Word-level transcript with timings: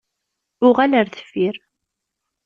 Uɣal 0.67 0.91
ar 0.99 1.07
deffir. 1.13 1.55